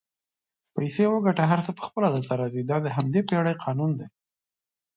پیسې 0.75 1.05
وګټه 1.09 1.43
هر 1.51 1.59
څه 1.65 1.71
پخپله 1.79 2.07
درته 2.13 2.33
راځي 2.41 2.61
دا 2.69 2.77
د 2.83 2.87
همدې 2.95 3.21
پیړۍ 3.27 3.55
قانون 3.63 3.91
دئ 3.99 4.07